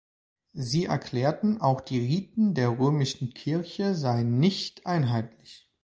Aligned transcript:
Sie 0.55 0.85
erklärten, 0.85 1.61
auch 1.61 1.79
die 1.79 1.99
Riten 1.99 2.55
der 2.55 2.69
römischen 2.69 3.35
Kirche 3.35 3.93
seien 3.93 4.39
nicht 4.39 4.87
einheitlich. 4.87 5.69